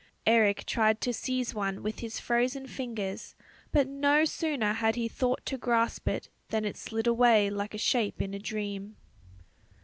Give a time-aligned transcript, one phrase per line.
[0.25, 3.35] Eric tried to seize one with his frozen fingers,
[3.71, 7.77] but no sooner had he thought to grasp it than it slid away like a
[7.77, 8.95] shape in a dream.